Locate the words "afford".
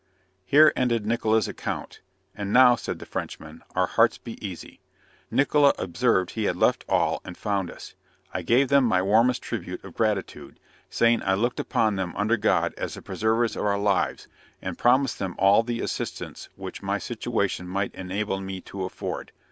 18.85-19.31